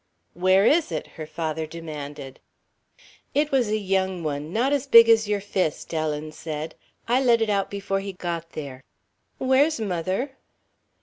[0.33, 2.39] "Where is it?" her father demanded.
[3.35, 6.73] "It was a young one not as big as your fist," Ellen said.
[7.07, 8.83] "I let it out before he got there.
[9.37, 10.37] Where's mother?"